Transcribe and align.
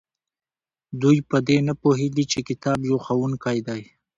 دوی 1.01 1.17
په 1.29 1.37
دې 1.47 1.57
نه 1.67 1.73
پوهیږي 1.81 2.25
چې 2.31 2.39
کتاب 2.47 2.79
یو 2.89 2.97
ښوونکی 3.05 3.57
دی. 3.67 3.81